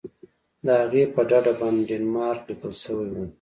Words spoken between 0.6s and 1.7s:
د هغې په ډډه